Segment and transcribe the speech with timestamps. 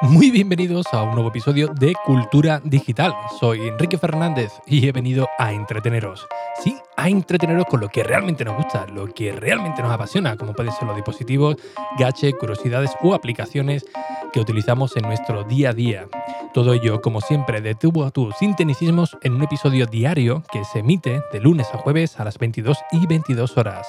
[0.00, 3.14] Muy bienvenidos a un nuevo episodio de Cultura Digital.
[3.38, 6.26] Soy Enrique Fernández y he venido a entreteneros.
[6.62, 10.54] Sí, a entreteneros con lo que realmente nos gusta, lo que realmente nos apasiona, como
[10.54, 11.56] pueden ser los dispositivos,
[11.98, 13.84] gache, curiosidades o aplicaciones
[14.32, 16.08] que utilizamos en nuestro día a día.
[16.54, 20.80] Todo ello, como siempre, de tubo a tu sin en un episodio diario que se
[20.80, 23.86] emite de lunes a jueves a las 22 y 22 horas.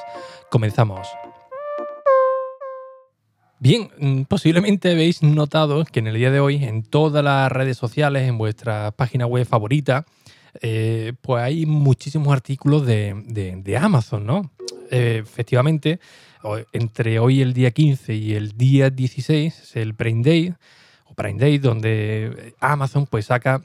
[0.52, 1.08] Comenzamos.
[3.60, 7.78] Bien, mm, posiblemente habéis notado que en el día de hoy, en todas las redes
[7.78, 10.06] sociales, en vuestra página web favorita,
[10.62, 14.52] eh, pues hay muchísimos artículos de, Amazon, ¿no?
[14.92, 16.00] Eh, efectivamente,
[16.72, 20.54] entre hoy el día 15 y el día 16 es el Prime Day,
[21.06, 23.64] o Prime Day, donde Amazon pues saca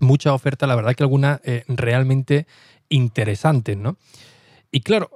[0.00, 2.46] muchas ofertas, la verdad que algunas eh, realmente
[2.88, 3.96] interesantes, ¿no?
[4.70, 5.10] Y claro,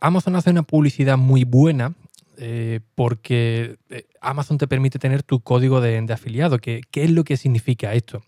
[0.00, 1.94] Amazon hace una publicidad muy buena
[2.36, 6.58] eh, porque eh, Amazon te permite tener tu código de, afiliado.
[6.58, 8.22] ¿Qué, es lo que significa esto?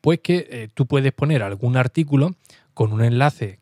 [0.00, 2.34] Pues que eh, tú puedes poner algún artículo
[2.74, 3.60] con un enlace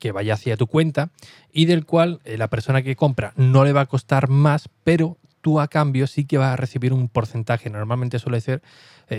[0.00, 1.10] que vaya hacia tu cuenta
[1.52, 5.60] y del cual la persona que compra no le va a costar más, pero tú
[5.60, 7.70] a cambio sí que vas a recibir un porcentaje.
[7.70, 8.62] Normalmente suele ser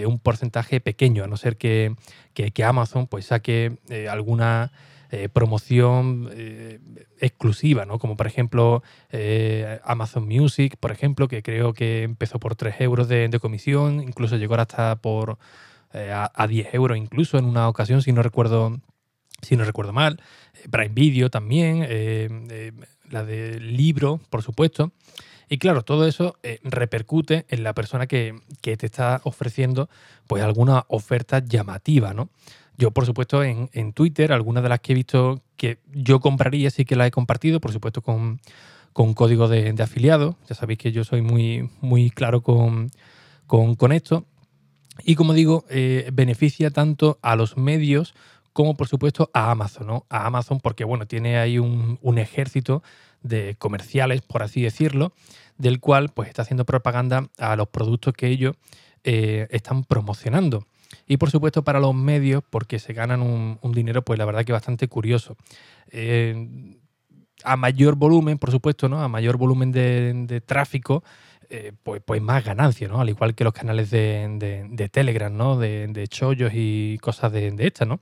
[0.06, 1.96] un porcentaje pequeño, a no ser que,
[2.34, 3.78] que Amazon pues saque
[4.09, 4.72] alguna
[5.14, 6.80] eh, promoción eh,
[7.20, 8.00] exclusiva, ¿no?
[8.00, 13.09] Como por ejemplo eh, Amazon Music, por ejemplo, que creo que empezó por 3 euros
[13.09, 15.38] de, comisión, incluso llegó hasta por
[15.94, 18.80] a, 10 euros incluso en una ocasión, si no recuerdo,
[19.42, 20.22] si no recuerdo mal.
[20.70, 22.47] Prime Video también,
[23.09, 24.92] la de libro, por supuesto.
[25.50, 29.89] Y claro, todo eso repercute en la persona que, que, te está ofreciendo
[30.28, 32.30] pues alguna oferta llamativa, ¿no?
[32.81, 36.84] Yo, por supuesto, en, Twitter, algunas de las que he visto que yo compraría, sí
[36.84, 38.42] que las he compartido, por supuesto, con,
[38.92, 40.36] con código de, afiliado.
[40.50, 42.90] Ya sabéis que yo soy muy, muy claro con,
[43.91, 44.25] esto.
[45.03, 48.16] Y como digo, eh, beneficia tanto a los medios
[48.53, 50.06] como por supuesto a Amazon, ¿no?
[50.09, 52.84] A Amazon porque, bueno, tiene ahí un, ejército
[53.22, 55.13] de comerciales, por así decirlo,
[55.57, 58.56] del cual pues está haciendo propaganda a los productos que ellos
[59.03, 60.66] eh, están promocionando.
[61.07, 64.51] Y por supuesto para los medios, porque se ganan un, dinero, pues la verdad que
[64.51, 65.38] bastante curioso.
[65.91, 66.78] Eh,
[67.44, 69.01] a mayor volumen, por supuesto, ¿no?
[69.01, 71.03] A mayor volumen de, tráfico,
[71.50, 73.01] eh, pues, pues más ganancia, ¿no?
[73.01, 75.57] Al igual que los canales de, Telegram, ¿no?
[75.57, 78.00] De, chollos y cosas de, estas, ¿no?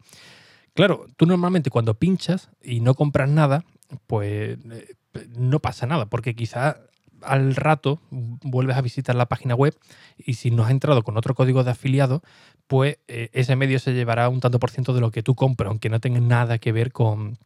[0.73, 3.65] Claro, tú normalmente cuando pinchas y no compras nada,
[4.07, 4.95] pues eh,
[5.37, 6.77] no pasa nada, porque quizás
[7.21, 9.75] al rato vuelves a visitar la página web
[10.17, 12.21] y si no has entrado con otro código de afiliado,
[12.67, 15.69] pues eh, ese medio se llevará un tanto por ciento de lo que tú compras,
[15.69, 17.37] aunque no tenga nada que ver con,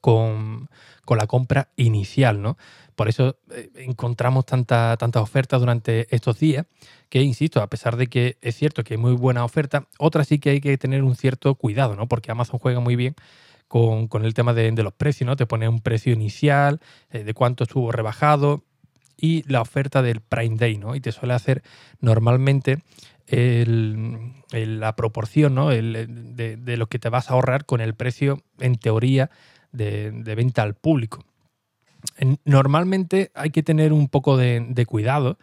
[0.00, 0.68] con,
[1.08, 2.58] la compra inicial, ¿no?
[2.94, 6.66] Por eso eh, encontramos tantas tanta ofertas durante estos días
[7.08, 10.38] que, insisto, a pesar de que es cierto que hay muy buena oferta, otras sí
[10.38, 12.08] que hay que tener un cierto cuidado, ¿no?
[12.08, 13.14] Porque Amazon juega muy bien
[13.68, 15.36] con, el tema de, los precios, ¿no?
[15.36, 18.64] Te pone un precio inicial, eh, de cuánto estuvo rebajado,
[19.16, 20.94] y la oferta del Prime Day, ¿no?
[20.94, 21.62] Y te suele hacer
[22.00, 22.82] normalmente
[23.30, 25.68] la proporción ¿no?
[25.68, 29.30] de, lo que te vas a ahorrar con el precio, en teoría,
[29.72, 31.24] de, venta al público.
[32.44, 35.38] Normalmente hay que tener un poco de, cuidado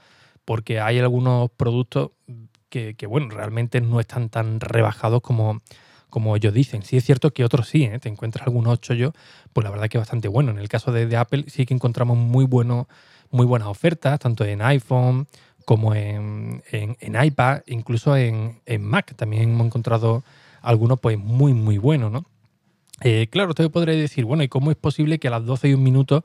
[0.46, 2.12] porque hay algunos productos
[2.69, 5.62] que, bueno, realmente no están tan rebajados como,
[6.09, 6.84] como ellos dicen.
[6.84, 8.00] Sí es cierto que otros sí, ¿eh?
[8.00, 9.14] te encuentras algunos chollos,
[9.53, 10.52] pues la verdad que bastante bueno.
[10.52, 12.88] En el caso de, Apple sí que encontramos muy buenos
[13.31, 15.28] muy buenas ofertas, tanto en iPhone
[15.66, 16.62] como en,
[17.02, 19.16] iPad, incluso en, Mac.
[19.16, 20.24] También hemos encontrado
[20.62, 22.25] algunos pues muy, muy buenos, ¿no?
[23.01, 25.73] Eh, claro, usted podría decir, bueno, ¿y cómo es posible que a las 12 y
[25.73, 26.23] un minuto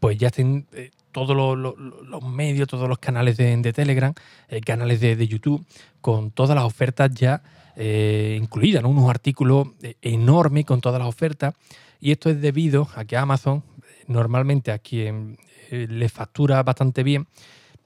[0.00, 4.14] pues ya estén eh, todos los, medios, todos los canales de, Telegram,
[4.48, 5.64] eh, canales de, YouTube,
[6.00, 7.42] con todas las ofertas ya
[7.76, 8.90] incluidas, ¿no?
[8.90, 9.68] unos artículos
[10.02, 11.54] enormes con todas las ofertas.
[12.00, 13.62] Y esto es debido a que Amazon,
[14.06, 15.38] normalmente a quien
[15.70, 17.26] le factura bastante bien,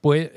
[0.01, 0.31] pues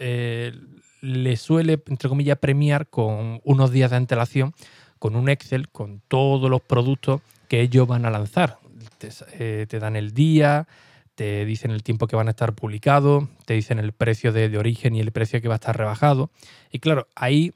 [1.00, 4.55] le suele, entre comillas, premiar con unos días de antelación,
[4.99, 8.59] con un Excel, con todos los productos que ellos van a lanzar.
[8.99, 10.69] Te, eh, dan el día,
[11.15, 14.95] te dicen el tiempo que van a estar publicados, te dicen el precio de, origen
[14.95, 16.31] y el precio que va a estar rebajado.
[16.71, 17.53] Y claro, ahí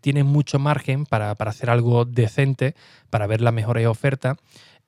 [0.00, 2.74] tienes mucho margen para, hacer algo decente,
[3.10, 4.36] para ver las mejores ofertas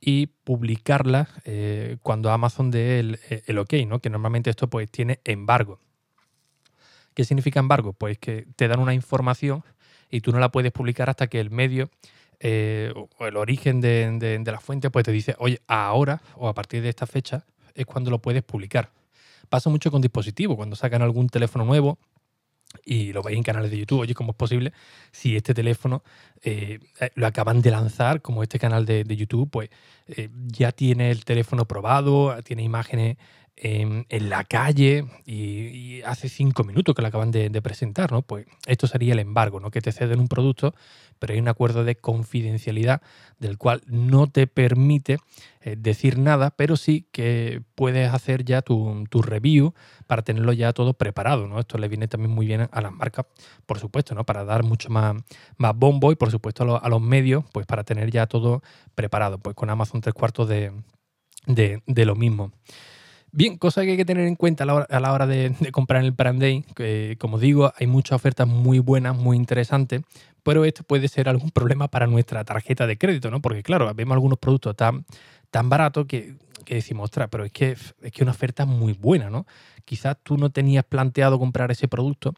[0.06, 4.00] y publicarla eh, cuando Amazon dé el, el, ok, ¿no?
[4.00, 5.81] Que normalmente esto pues tiene embargo.
[7.14, 7.94] ¿Qué significa embargo?
[7.94, 9.64] Pues que te dan una información
[10.11, 11.88] y tú no la puedes publicar hasta que el medio
[12.40, 16.82] eh, o el origen de, la fuente, pues te dice, oye, ahora o a partir
[16.82, 17.44] de esta fecha
[17.75, 18.90] es cuando lo puedes publicar.
[19.48, 21.98] Pasa mucho con dispositivos, cuando sacan algún teléfono nuevo
[22.84, 24.72] y lo veis en canales de YouTube, oye, ¿cómo es posible
[25.12, 26.02] si este teléfono
[26.42, 29.70] eh, eh, lo acaban de lanzar, como este canal de, YouTube, pues
[30.46, 33.16] ya tiene el teléfono probado, tiene imágenes
[33.56, 38.22] en, la calle y, hace cinco minutos que lo acaban de, presentar, ¿no?
[38.22, 39.70] Pues esto sería el embargo, ¿no?
[39.70, 40.74] Que te ceden un producto,
[41.18, 43.00] pero hay un acuerdo de confidencialidad
[43.38, 45.18] del cual no te permite
[45.62, 49.72] eh, decir nada, pero sí que puedes hacer ya tu, review
[50.06, 51.60] para tenerlo ya todo preparado, ¿no?
[51.60, 53.26] Esto le viene también muy bien a las marcas,
[53.66, 54.24] por supuesto, ¿no?
[54.24, 55.14] Para dar mucho más,
[55.76, 58.62] bombo y por supuesto a, los medios, pues para tener ya todo
[58.94, 60.72] preparado, pues con Amazon tres cuartos de,
[61.46, 62.52] de lo mismo.
[63.36, 66.14] Bien, cosa que hay que tener en cuenta a la hora, de, comprar en el
[66.14, 70.02] Prime Day, que como digo, hay muchas ofertas muy buenas, muy interesantes,
[70.44, 73.42] pero esto puede ser algún problema para nuestra tarjeta de crédito, ¿no?
[73.42, 75.04] Porque claro, vemos algunos productos tan,
[75.50, 79.46] tan baratos que, decimos, ostras, pero es que es que una oferta muy buena, ¿no?
[79.84, 82.34] Quizás tú no tenías planteado comprar ese producto,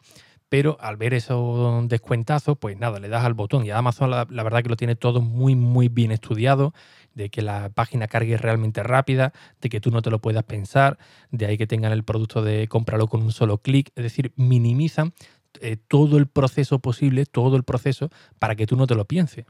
[0.49, 4.43] pero al ver esos descuentazos, pues nada, le das al botón y Amazon la, la,
[4.43, 6.73] verdad que lo tiene todo muy, muy bien estudiado
[7.17, 10.99] de que la página cargue realmente rápida, de que tú no te lo puedas pensar,
[11.33, 15.15] de ahí que tengan el producto de cómpralo con un solo clic, es decir, minimizan
[15.63, 19.47] eh, todo el proceso posible, todo el proceso, para que tú no te lo pienses.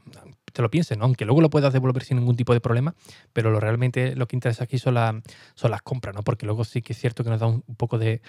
[0.53, 1.03] Te lo pienses, ¿no?
[1.03, 2.95] aunque luego lo puedas devolver sin ningún tipo de problema,
[3.33, 5.23] pero lo realmente lo que interesa aquí son,
[5.53, 6.23] son las compras, ¿no?
[6.23, 8.21] Porque luego sí que es cierto que nos da un, poco de,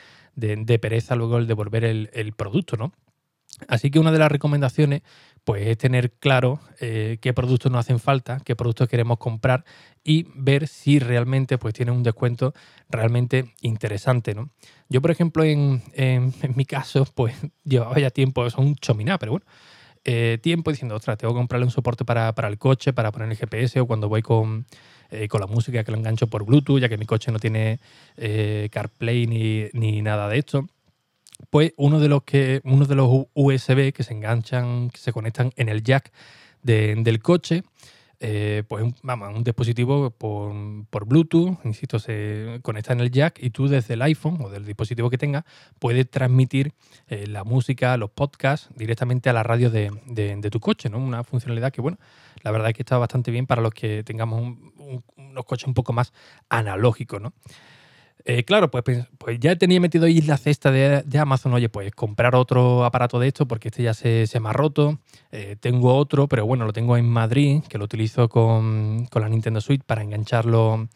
[0.80, 2.92] pereza luego el devolver el, el producto, ¿no?
[3.66, 5.02] Así que una de las recomendaciones
[5.44, 9.64] pues es tener claro eh, qué productos nos hacen falta, qué productos queremos comprar
[10.04, 12.52] y ver si realmente pues tienen un descuento
[12.90, 14.34] realmente interesante.
[14.34, 14.50] ¿no?
[14.90, 15.82] Yo, por ejemplo, en,
[16.54, 17.34] mi caso, pues
[17.64, 19.46] llevaba ya tiempo, son un chominá, pero bueno,
[20.04, 23.36] eh, tiempo diciendo, ostras, tengo que comprarle un soporte para, el coche, para poner el
[23.36, 24.66] GPS o cuando voy con,
[25.10, 27.80] eh, con la música que lo engancho por Bluetooth, ya que mi coche no tiene
[28.70, 30.68] CarPlay ni, ni nada de esto
[31.50, 35.52] pues uno de los que uno de los USB que se enganchan, que se conectan
[35.56, 36.12] en el jack
[36.62, 37.62] del coche,
[38.20, 43.68] eh, pues vamos, un dispositivo por, Bluetooth, insisto, se conecta en el jack y tú
[43.68, 45.44] desde el iPhone o del dispositivo que tengas
[45.78, 46.72] puedes transmitir
[47.06, 50.98] eh, la música, los podcasts directamente a la radio de, tu coche, ¿no?
[50.98, 51.98] Una funcionalidad que, bueno,
[52.42, 54.56] la verdad es que está bastante bien para los que tengamos
[55.16, 56.12] unos coches un poco más
[56.48, 57.32] analógicos, ¿no?
[58.30, 61.92] Eh, claro, pues, pues, pues, ya tenía metido ahí la cesta de, Amazon, oye, pues
[61.92, 64.98] comprar otro aparato de esto porque este ya se, me ha roto.
[65.32, 69.62] Eh, tengo otro, pero bueno, lo tengo en Madrid, que lo utilizo con, la Nintendo
[69.62, 70.88] Switch para enganchar los,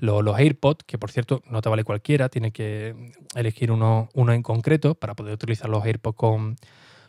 [0.00, 4.94] AirPods, que por cierto no te vale cualquiera, tienes que elegir uno, uno en concreto
[4.94, 6.56] para poder utilizar los AirPods con,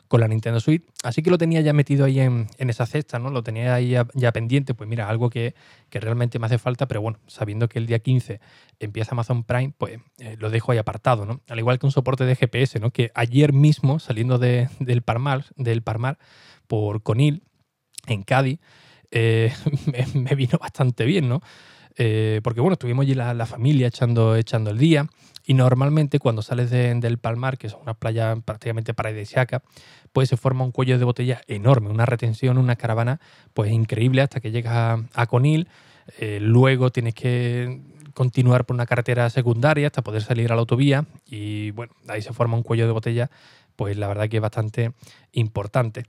[0.09, 0.83] con la Nintendo Switch.
[1.03, 3.29] Así que lo tenía ya metido ahí en, esa cesta, ¿no?
[3.29, 4.73] Lo tenía ahí ya, pendiente.
[4.73, 5.53] Pues mira, algo que,
[5.91, 8.41] realmente me hace falta, pero bueno, sabiendo que el día 15
[8.79, 11.41] empieza Amazon Prime, pues eh, lo dejo ahí apartado, ¿no?
[11.47, 12.89] Al igual que un soporte de GPS, ¿no?
[12.89, 16.17] Que ayer mismo, saliendo del Parmar, del Parmar
[16.67, 17.43] por Conil,
[18.07, 18.59] en Cádiz,
[19.11, 19.53] eh,
[20.15, 21.41] me, vino bastante bien, ¿no?
[21.97, 25.07] Eh, porque bueno, estuvimos allí la, familia echando, echando el día
[25.45, 29.63] y normalmente cuando sales del Palmar, que es una playa prácticamente paradisíaca,
[30.13, 33.19] pues se forma un cuello de botella enorme, una retención, una caravana
[33.53, 35.67] pues increíble hasta que llegas a, Conil.
[36.19, 37.81] Eh, luego tienes que
[38.13, 42.33] continuar por una carretera secundaria hasta poder salir a la autovía y bueno, ahí se
[42.33, 43.29] forma un cuello de botella
[43.75, 44.91] pues la verdad que es bastante
[45.31, 46.05] importante.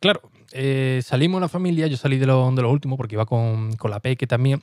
[0.00, 0.20] Claro,
[0.52, 3.90] eh, salimos la familia, yo salí de lo, de lo último porque iba con, con
[3.90, 4.62] la Peque también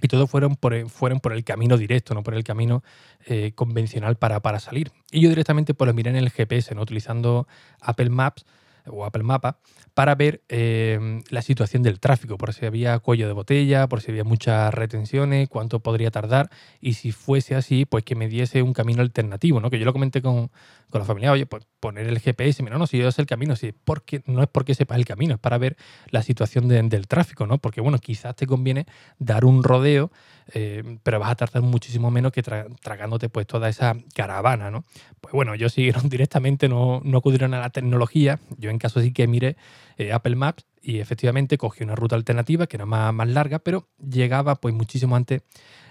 [0.00, 2.82] y todos fueron por, fueron por el camino directo, no por el camino
[3.26, 4.92] eh, convencional para, para, salir.
[5.10, 6.82] Y yo directamente pues lo miré en el GPS, ¿no?
[6.82, 7.46] utilizando
[7.80, 8.44] Apple Maps
[8.92, 9.58] o Apple Mapa
[9.94, 14.10] para ver em, la situación del tráfico, por si había cuello de botella, por si
[14.10, 18.72] había muchas retenciones, cuánto podría tardar y si fuese así, pues que me diese un
[18.72, 19.70] camino alternativo, ¿no?
[19.70, 20.50] Que yo lo comenté con,
[20.92, 23.72] la familia, oye, pues poner el GPS, no, no, si yo sé el camino, si
[23.72, 25.76] porque, no es porque sepas el camino, es para ver
[26.10, 27.58] la situación del tráfico, ¿no?
[27.58, 28.86] Porque bueno, quizás te conviene
[29.18, 30.10] dar un rodeo
[30.54, 34.84] eh, pero vas a tardar muchísimo menos que tragándote pues toda esa caravana, ¿no?
[35.20, 39.12] Pues bueno, yo siguieron directamente, no, no acudieron a la tecnología, yo en caso sí
[39.12, 39.56] que mire
[39.96, 43.88] eh, Apple Maps y efectivamente cogí una ruta alternativa que era más, más larga, pero
[43.98, 45.42] llegaba pues muchísimo antes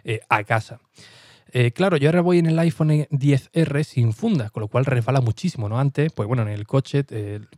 [0.04, 0.80] eh, a casa.
[1.74, 5.70] claro, yo ahora voy en el iPhone 10R sin funda, con lo cual resbala muchísimo,
[5.70, 5.80] ¿no?
[5.80, 7.06] Antes, pues bueno, en el coche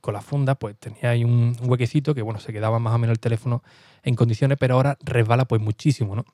[0.01, 3.13] con la funda, pues tenía ahí un huequecito que, bueno, se quedaba más o menos
[3.13, 3.63] el teléfono
[4.03, 6.25] en condiciones, pero ahora resbala pues muchísimo, ¿no?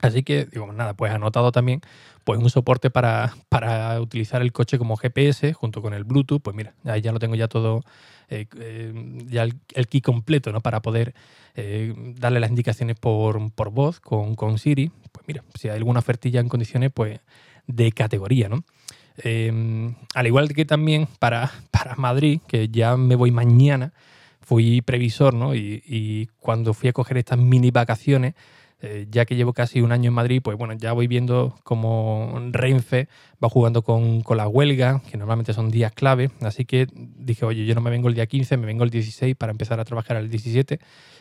[0.00, 1.80] Así que, digo, nada, pues anotado también
[2.24, 6.42] pues un soporte para, para utilizar el coche como GPS junto con el Bluetooth.
[6.42, 7.82] Pues mira, ahí ya lo tengo ya todo,
[8.28, 8.92] eh, eh,
[9.26, 10.60] ya el, key completo, ¿no?
[10.60, 11.14] Para poder
[11.54, 14.90] eh, darle las indicaciones por, por voz con, con, Siri.
[15.12, 17.20] Pues mira, si hay alguna ofertilla en condiciones, pues
[17.66, 18.64] de categoría, ¿no?
[20.14, 23.94] al igual que también para, para Madrid, que ya me voy mañana,
[24.42, 25.54] fui previsor, ¿no?
[25.54, 28.34] Y cuando fui a coger estas mini vacaciones,
[28.82, 32.38] eh, ya que llevo casi un año en Madrid, pues bueno, ya voy viendo cómo
[32.52, 33.08] Renfe
[33.42, 36.30] va jugando con, la huelga, que normalmente son días clave.
[36.42, 39.34] Así que dije, oye, yo no me vengo el día 15, me vengo el 16
[39.34, 40.78] para empezar a trabajar el 17,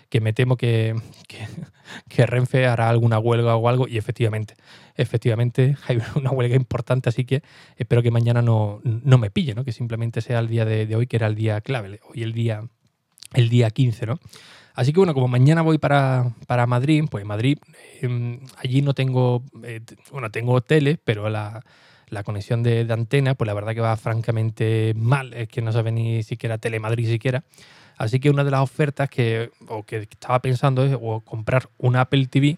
[0.10, 0.96] que me temo que,
[2.10, 3.88] que, Renfe hará alguna huelga o algo.
[3.88, 4.56] Y efectivamente,
[4.96, 7.42] efectivamente hay una huelga importante, así que
[7.78, 9.64] espero que mañana no, me pille, ¿no?
[9.64, 12.34] que simplemente sea el día de, de hoy, que era el día clave, hoy el
[12.34, 12.68] día,
[13.34, 14.20] el día 15, ¿no?
[14.76, 16.34] Así que bueno, como mañana voy para,
[16.68, 17.58] Madrid, pues Madrid,
[18.02, 19.80] em, allí no tengo, eh,
[20.12, 21.64] bueno, tengo tele, pero la,
[22.26, 26.24] conexión de, antena, pues la verdad que va francamente mal, es que no sabe ni
[26.24, 27.44] siquiera Telemadrid siquiera.
[27.98, 31.96] Así que una de las ofertas que, o que estaba pensando es o comprar un
[31.96, 32.58] Apple TV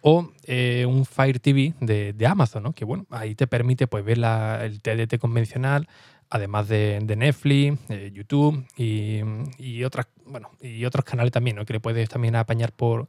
[0.00, 2.72] o eh, un Fire TV de, Amazon, ¿no?
[2.72, 5.88] que bueno, ahí te permite pues, ver la, el TDT convencional,
[6.32, 7.78] además de, Netflix,
[8.12, 11.66] YouTube y, otras, bueno, y otros canales también, ¿no?
[11.66, 13.06] que le puedes también apañar por,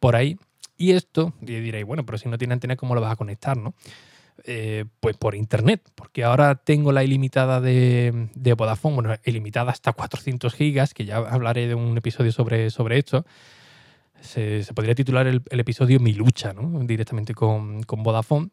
[0.00, 0.36] por ahí.
[0.76, 3.56] Y esto, y diréis, bueno, pero si no tiene antena, ¿cómo lo vas a conectar?
[3.56, 3.74] ¿no?
[4.42, 9.92] Eh, pues por internet, porque ahora tengo la ilimitada de, de, Vodafone, bueno, ilimitada hasta
[9.92, 13.24] 400 gigas, que ya hablaré de un episodio sobre, sobre esto.
[14.20, 16.80] Se, podría titular el, episodio Mi lucha, ¿no?
[16.80, 18.48] directamente con, con Vodafone.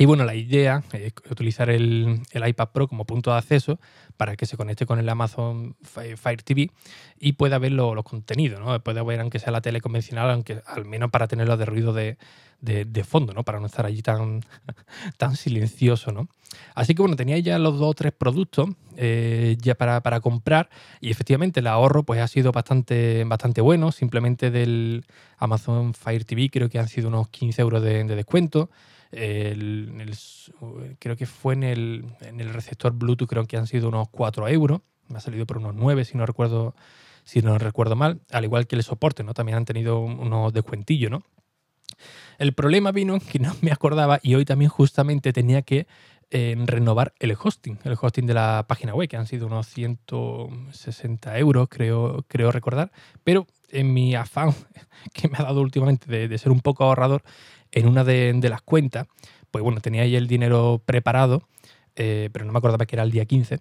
[0.00, 3.78] Y bueno, la idea es utilizar el, iPad Pro como punto de acceso
[4.16, 6.70] para que se conecte con el Amazon Fire TV
[7.18, 8.82] y pueda ver los contenidos, ¿no?
[8.82, 12.16] Pueda ver aunque sea la tele convencional, aunque al menos para tenerlo de ruido de,
[13.04, 13.44] fondo, ¿no?
[13.44, 14.42] Para no estar allí tan,
[15.18, 16.28] tan silencioso, ¿no?
[16.74, 20.70] Así que bueno, tenía ya los dos o tres productos eh, ya para, comprar
[21.02, 23.92] y efectivamente el ahorro pues ha sido bastante, bastante bueno.
[23.92, 25.04] Simplemente del
[25.36, 28.70] Amazon Fire TV creo que han sido unos 15 euros de descuento
[29.10, 34.48] creo que fue en el, en el receptor Bluetooth, creo que han sido unos 4
[34.48, 34.80] euros.
[35.08, 36.74] Me ha salido por unos 9, si no recuerdo,
[37.24, 38.20] si no recuerdo mal.
[38.30, 39.34] Al igual que el soporte, ¿no?
[39.34, 41.22] También han tenido unos descuentillos, ¿no?
[42.38, 45.86] El problema vino que no me acordaba y hoy también justamente tenía que
[46.32, 51.36] eh, renovar el hosting, el hosting de la página web, que han sido unos 160
[51.38, 52.92] euros, creo, creo recordar.
[53.24, 54.54] Pero en mi afán
[55.12, 57.24] que me ha dado últimamente de, ser un poco ahorrador,
[57.72, 59.08] en una de, las cuentas,
[59.50, 61.48] pues bueno, tenía ahí el dinero preparado,
[61.96, 63.58] eh, pero no me acordaba que era el día 15,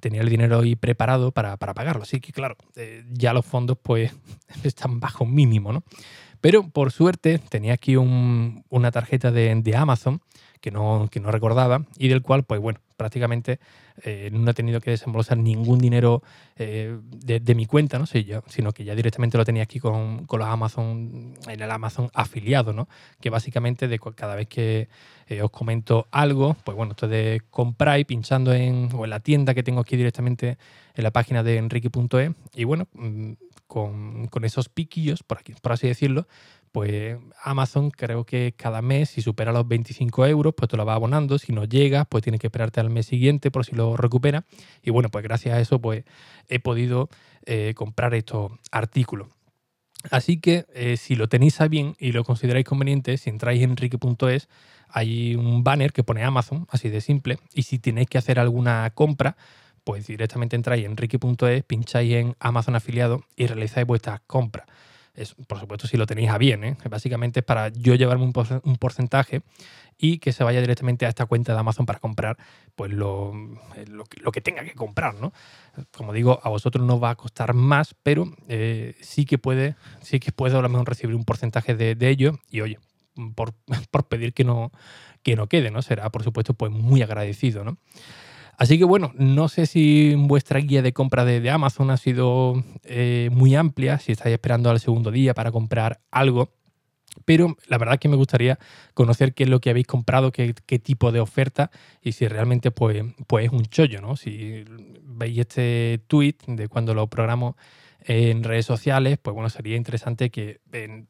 [0.00, 2.04] tenía el dinero ahí preparado para, pagarlo.
[2.04, 4.12] Así que claro, eh, ya los fondos pues
[4.62, 5.82] están bajo mínimo, ¿no?
[6.40, 10.20] Pero por suerte tenía aquí una tarjeta de Amazon
[10.60, 13.60] que no, que no recordaba y del cual, pues bueno, prácticamente
[14.02, 16.22] eh, no he tenido que desembolsar ningún dinero
[16.56, 18.04] eh, de, mi cuenta, ¿no?
[18.06, 22.10] yo, sino que ya directamente lo tenía aquí con, con, los Amazon, en el Amazon
[22.12, 22.88] afiliado, ¿no?
[23.20, 24.88] Que básicamente de cada vez que
[25.28, 29.20] eh, os comento algo, pues bueno, esto de comprar y pinchando en, o en la
[29.20, 30.58] tienda que tengo aquí directamente
[30.94, 33.32] en la página de enrique.e y bueno, mm,
[33.66, 36.26] con, con, esos piquillos, por, aquí, por así decirlo,
[36.72, 40.94] pues Amazon creo que cada mes, si supera los 25 euros, pues te lo va
[40.94, 41.38] abonando.
[41.38, 44.44] Si no llegas, pues tienes que esperarte al mes siguiente por si lo recupera.
[44.82, 46.04] Y bueno, pues gracias a eso, pues
[46.48, 47.08] he podido
[47.46, 49.28] eh, comprar estos artículos.
[50.10, 53.70] Así que eh, si lo tenéis a bien y lo consideráis conveniente, si entráis en
[53.70, 54.48] enrique.es,
[54.88, 57.38] hay un banner que pone Amazon, así de simple.
[57.54, 59.36] Y si tenéis que hacer alguna compra,
[59.82, 64.66] pues directamente entráis en enrique.es, pincháis en Amazon afiliado y realizáis vuestras compras
[65.46, 66.76] por supuesto, si lo tenéis a bien, ¿eh?
[66.90, 69.42] básicamente es para yo llevarme un, porcentaje
[69.98, 72.36] y que se vaya directamente a esta cuenta de Amazon para comprar
[72.74, 73.32] pues lo,
[73.76, 75.14] eh, lo, que tenga que comprar.
[75.14, 75.32] ¿no?
[75.96, 80.20] Como digo, a vosotros no va a costar más, pero eh, sí que puede, sí
[80.20, 82.78] que puede a mejor recibir un porcentaje de, ello y oye,
[83.34, 83.54] por,
[84.08, 84.70] pedir que no,
[85.22, 85.80] que no quede, ¿no?
[85.80, 87.78] Será, por supuesto, pues muy agradecido, ¿no?
[88.56, 93.28] Así que bueno, no sé si vuestra guía de compra de, Amazon ha sido eh,
[93.32, 96.50] muy amplia, si estáis esperando al segundo día para comprar algo.
[97.24, 98.58] Pero la verdad es que me gustaría
[98.94, 101.70] conocer qué es lo que habéis comprado, qué, tipo de oferta
[102.02, 104.16] y si realmente pues, pues es un chollo, ¿no?
[104.16, 104.64] Si
[105.02, 107.56] veis este tweet de cuando lo programo
[108.08, 111.08] en redes sociales, pues bueno, sería interesante que en,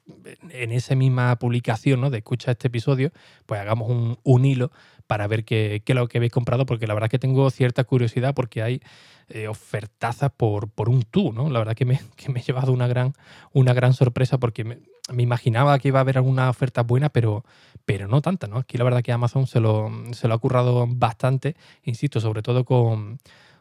[0.51, 2.09] esa misma publicación ¿no?
[2.09, 3.13] de escucha este episodio,
[3.45, 4.71] pues hagamos un, un hilo
[5.07, 8.35] para ver qué, es lo que habéis comprado, porque la verdad que tengo cierta curiosidad
[8.35, 8.81] porque hay
[9.29, 11.51] eh, ofertazas por, por un tú, ¿no?
[11.51, 13.13] La verdad que me, que me he llevado una gran,
[13.53, 14.79] una gran sorpresa porque me,
[15.19, 17.45] imaginaba que iba a haber alguna oferta buena, pero,
[17.85, 18.57] pero no tanta, ¿no?
[18.57, 22.65] Aquí la verdad que Amazon se lo, se lo ha currado bastante, insisto, sobre todo
[22.65, 23.19] con,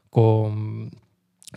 [0.09, 0.89] con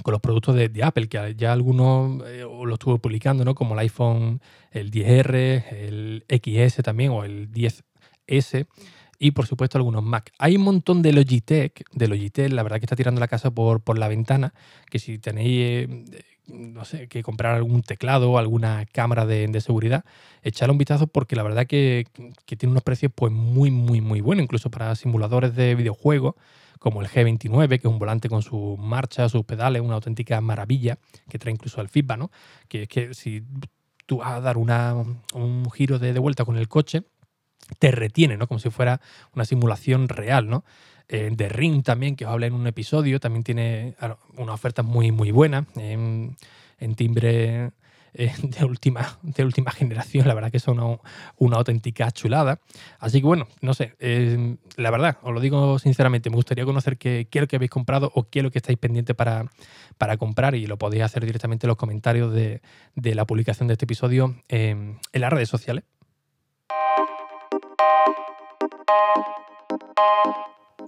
[0.02, 3.54] con los productos de, Apple, que ya algunos eh, lo estuve publicando, ¿no?
[3.54, 4.40] Como el iPhone,
[4.70, 8.66] el 10R, el XS también, o el 10S
[9.18, 10.32] y por supuesto algunos Mac.
[10.38, 13.80] Hay un montón de Logitech, de Logitech, la verdad que está tirando la casa por,
[13.80, 14.54] por la ventana,
[14.90, 20.04] que si tenéis, eh, no sé, que comprar algún teclado o alguna cámara de, seguridad,
[20.42, 22.06] echarle un vistazo porque la verdad que,
[22.46, 26.34] tiene unos precios pues muy, muy, muy buenos, incluso para simuladores de videojuegos
[26.78, 30.98] como el G29, que es un volante con su marcha, sus pedales, una auténtica maravilla,
[31.28, 32.30] que trae incluso el feedback, ¿no?
[32.68, 33.42] Que es que si
[34.06, 34.94] tú vas a dar una,
[35.34, 37.02] un giro de, vuelta con el coche,
[37.78, 38.46] te retiene, ¿no?
[38.46, 39.00] Como si fuera
[39.34, 40.64] una simulación real, ¿no?
[41.08, 43.96] Eh, Ring también, que os hablé en un episodio, también tiene
[44.36, 46.36] una oferta muy, muy buena en,
[46.96, 47.72] timbre
[48.18, 50.98] eh, de, última, de última generación, la verdad que son
[51.36, 52.60] una, auténtica chulada.
[52.98, 56.98] Así que bueno, no sé, eh, la verdad, os lo digo sinceramente, me gustaría conocer
[56.98, 59.46] qué, qué, es lo que habéis comprado o qué es lo que estáis pendiente para,
[59.96, 62.60] para comprar y lo podéis hacer directamente en los comentarios de,
[62.96, 65.84] de la publicación de este episodio en las redes sociales.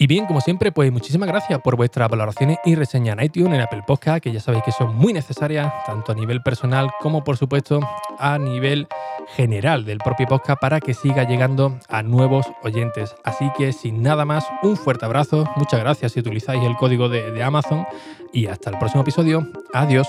[0.02, 3.60] Y bien, como siempre, pues muchísimas gracias por vuestras valoraciones y reseñas en iTunes, en
[3.60, 7.36] Apple Podcast, que ya sabéis que son muy necesarias, tanto a nivel personal como, por
[7.36, 7.80] supuesto,
[8.18, 8.88] a nivel
[9.36, 13.14] general del propio podcast para que siga llegando a nuevos oyentes.
[13.24, 17.30] Así que, sin nada más, un fuerte abrazo, muchas gracias si utilizáis el código de,
[17.30, 17.84] de Amazon
[18.32, 19.46] y hasta el próximo episodio.
[19.74, 20.08] Adiós.